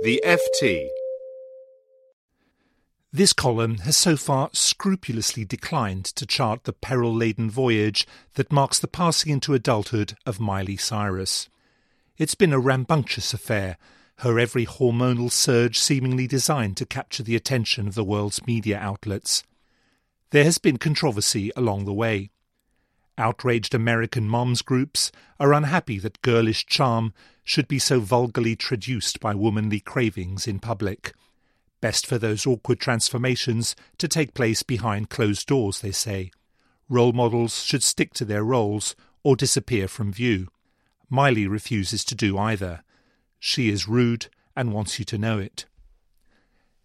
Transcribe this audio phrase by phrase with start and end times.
[0.00, 0.86] The FT.
[3.12, 8.78] This column has so far scrupulously declined to chart the peril laden voyage that marks
[8.78, 11.48] the passing into adulthood of Miley Cyrus.
[12.16, 13.76] It's been a rambunctious affair,
[14.18, 19.42] her every hormonal surge seemingly designed to capture the attention of the world's media outlets.
[20.30, 22.30] There has been controversy along the way.
[23.18, 29.34] Outraged American moms groups are unhappy that girlish charm should be so vulgarly traduced by
[29.34, 31.12] womanly cravings in public.
[31.80, 36.30] Best for those awkward transformations to take place behind closed doors, they say.
[36.88, 38.94] Role models should stick to their roles
[39.24, 40.48] or disappear from view.
[41.10, 42.84] Miley refuses to do either.
[43.40, 45.66] She is rude and wants you to know it.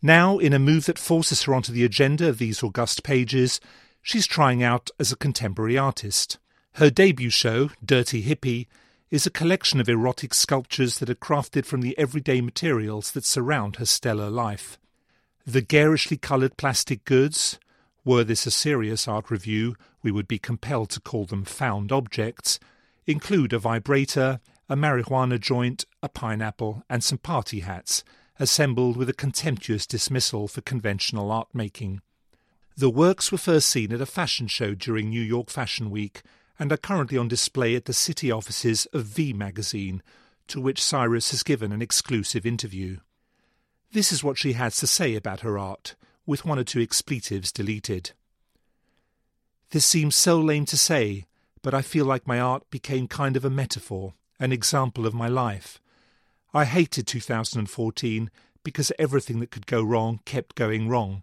[0.00, 3.60] Now, in a move that forces her onto the agenda of these august pages,
[4.02, 6.38] she's trying out as a contemporary artist.
[6.72, 8.66] Her debut show, Dirty Hippie,
[9.10, 13.76] is a collection of erotic sculptures that are crafted from the everyday materials that surround
[13.76, 14.78] her stellar life.
[15.46, 17.58] The garishly coloured plastic goods,
[18.04, 22.58] were this a serious art review, we would be compelled to call them found objects,
[23.06, 28.02] include a vibrator, a marijuana joint, a pineapple, and some party hats,
[28.40, 32.00] assembled with a contemptuous dismissal for conventional art making.
[32.76, 36.22] The works were first seen at a fashion show during New York Fashion Week
[36.58, 40.02] and are currently on display at the city offices of V magazine,
[40.48, 42.98] to which Cyrus has given an exclusive interview.
[43.92, 47.52] This is what she has to say about her art, with one or two expletives
[47.52, 48.12] deleted.
[49.70, 51.26] This seems so lame to say,
[51.60, 55.28] but I feel like my art became kind of a metaphor, an example of my
[55.28, 55.78] life.
[56.54, 58.30] I hated 2014
[58.64, 61.22] because everything that could go wrong kept going wrong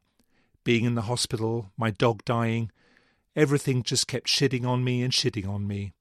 [0.63, 2.71] being in the hospital, my dog dying,
[3.35, 5.93] everything just kept shitting on me and shitting on me.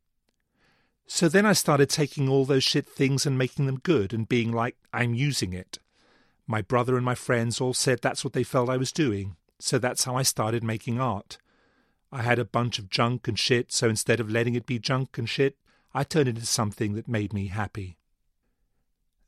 [1.07, 4.53] So then I started taking all those shit things and making them good and being
[4.53, 5.79] like, I'm using it.
[6.47, 9.79] My brother and my friends all said that's what they felt I was doing, so
[9.79, 11.39] that's how I started making art.
[12.11, 15.19] I had a bunch of junk and shit, so instead of letting it be junk
[15.19, 15.57] and shit,
[15.95, 17.97] I turned it into something that made me happy.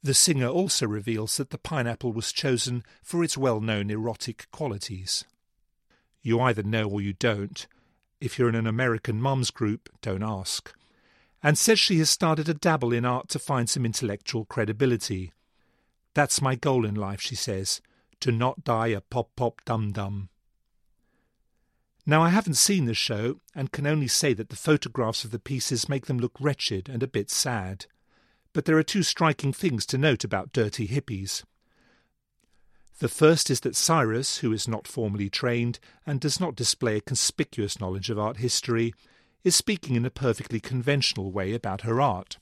[0.02, 5.24] The singer also reveals that the pineapple was chosen for its well known erotic qualities.
[6.22, 7.66] You either know or you don't.
[8.20, 10.74] If you're in an American mums group, don't ask.
[11.42, 15.32] And says she has started to dabble in art to find some intellectual credibility.
[16.14, 17.80] That's my goal in life, she says,
[18.20, 20.28] to not die a pop pop dum dum.
[22.06, 25.38] Now, I haven't seen the show and can only say that the photographs of the
[25.38, 27.86] pieces make them look wretched and a bit sad.
[28.52, 31.44] But there are two striking things to note about dirty hippies.
[32.98, 37.00] The first is that Cyrus, who is not formally trained and does not display a
[37.00, 38.92] conspicuous knowledge of art history,
[39.42, 42.36] is speaking in a perfectly conventional way about her art.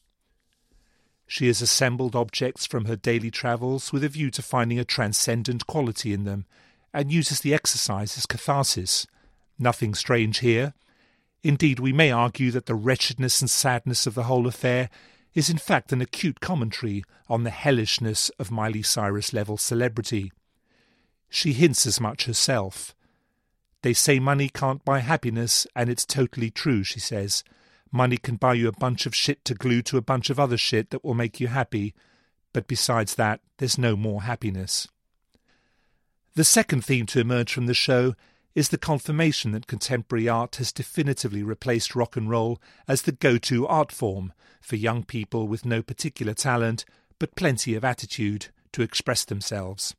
[1.29, 5.67] She has assembled objects from her daily travels with a view to finding a transcendent
[5.67, 6.47] quality in them,
[6.93, 9.07] and uses the exercise as catharsis.
[9.59, 10.73] Nothing strange here.
[11.43, 14.89] Indeed, we may argue that the wretchedness and sadness of the whole affair
[15.34, 20.33] is in fact an acute commentary on the hellishness of Miley Cyrus level celebrity.
[21.28, 22.94] She hints as much herself.
[23.83, 27.44] They say money can't buy happiness, and it's totally true, she says.
[27.93, 30.56] Money can buy you a bunch of shit to glue to a bunch of other
[30.56, 31.94] shit that will make you happy,
[32.53, 34.88] but besides that, there's no more happiness.
[36.34, 38.15] The second theme to emerge from the show
[38.55, 43.39] is the confirmation that contemporary art has definitively replaced rock and roll as the go
[43.39, 46.85] to art form for young people with no particular talent
[47.19, 49.95] but plenty of attitude to express themselves.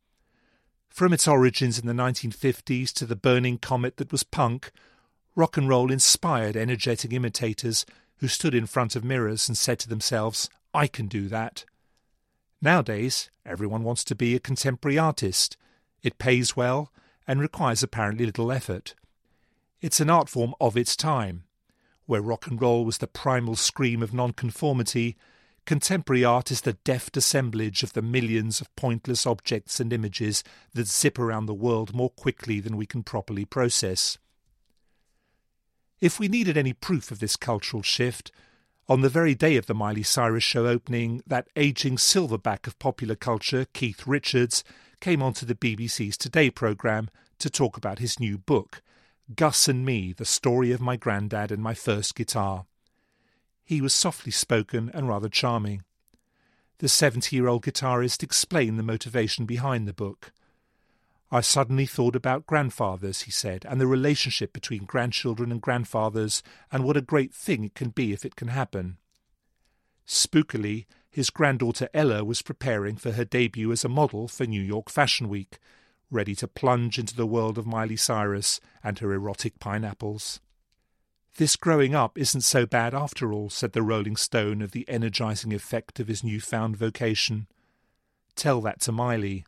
[0.90, 4.72] From its origins in the 1950s to the burning comet that was punk,
[5.36, 7.86] rock and roll inspired energetic imitators
[8.18, 11.66] who stood in front of mirrors and said to themselves, I can do that.
[12.62, 15.56] Nowadays, everyone wants to be a contemporary artist.
[16.04, 16.92] It pays well,
[17.30, 18.96] and requires apparently little effort.
[19.81, 21.44] It's an art form of its time.
[22.08, 25.16] Where rock and roll was the primal scream of nonconformity,
[25.64, 30.44] contemporary art is the deft assemblage of the millions of pointless objects and images
[30.74, 34.18] that zip around the world more quickly than we can properly process.
[36.02, 38.31] If we needed any proof of this cultural shift,
[38.89, 43.13] On the very day of the Miley Cyrus show opening, that aging silverback of popular
[43.13, 44.63] culture, Keith Richards,
[45.00, 48.81] came onto the BBC's Today programme to talk about his new book,
[49.36, 52.65] Gus and Me The Story of My Grandad and My First Guitar.
[53.63, 55.83] He was softly spoken and rather charming.
[56.80, 60.31] The 70 year old guitarist explained the motivation behind the book.
[61.31, 66.42] I suddenly thought about grandfathers, he said, and the relationship between grandchildren and grandfathers,
[66.72, 68.98] and what a great thing it can be if it can happen.
[70.08, 74.90] Spookily, his granddaughter Ella was preparing for her debut as a model for New York
[74.90, 75.60] Fashion Week,
[76.10, 80.40] ready to plunge into the world of Miley Cyrus and her erotic pineapples.
[81.38, 85.54] This growing up isn't so bad after all, said the Rolling Stone of the energizing
[85.54, 87.48] effect of his newfound vocation.
[88.36, 89.46] Tell that to Miley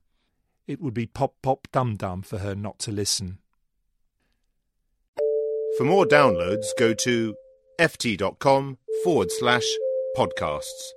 [0.67, 3.39] it would be pop pop dum dum for her not to listen.
[5.77, 7.35] For more downloads, go to
[7.79, 9.63] ft.com forward slash
[10.17, 10.91] podcasts.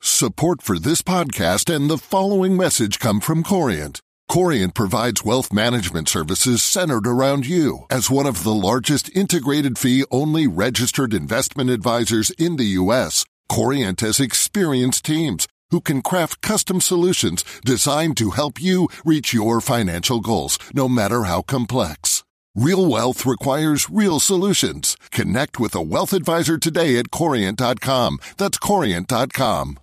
[0.00, 4.00] Support for this podcast and the following message come from Corient.
[4.28, 7.86] Corient provides wealth management services centered around you.
[7.88, 14.00] As one of the largest integrated fee only registered investment advisors in the U.S., Corient
[14.00, 20.20] has experienced teams who can craft custom solutions designed to help you reach your financial
[20.20, 22.24] goals, no matter how complex.
[22.54, 24.96] Real wealth requires real solutions.
[25.12, 28.18] Connect with a wealth advisor today at Corient.com.
[28.36, 29.78] That's Corient.com.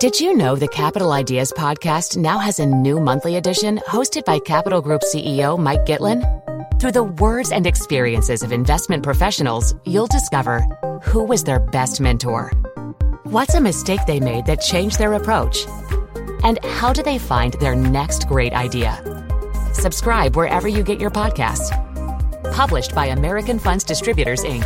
[0.00, 4.38] Did you know the Capital Ideas podcast now has a new monthly edition hosted by
[4.38, 6.22] Capital Group CEO Mike Gitlin?
[6.80, 10.60] Through the words and experiences of investment professionals, you'll discover
[11.02, 12.52] who was their best mentor
[13.30, 15.66] What's a mistake they made that changed their approach?
[16.44, 19.02] And how do they find their next great idea?
[19.74, 21.68] Subscribe wherever you get your podcasts.
[22.54, 24.64] Published by American Funds Distributors, Inc.